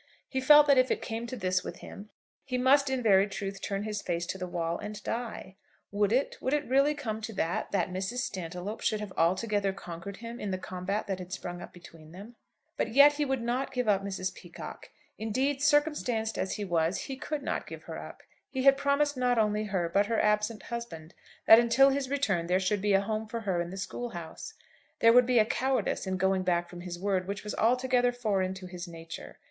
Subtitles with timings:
[0.27, 2.09] He felt that if it came to this with him
[2.43, 5.57] he must in very truth turn his face to the wall and die.
[5.91, 8.17] Would it, would it really come to that, that Mrs.
[8.27, 12.35] Stantiloup should have altogether conquered him in the combat that had sprung up between them?
[12.77, 14.33] But yet he would not give up Mrs.
[14.33, 14.89] Peacocke.
[15.19, 18.23] Indeed, circumstanced as he was, he could not give her up.
[18.49, 21.13] He had promised not only her, but her absent husband,
[21.45, 24.55] that until his return there should be a home for her in the school house.
[24.99, 28.55] There would be a cowardice in going back from his word which was altogether foreign
[28.55, 29.37] to his nature.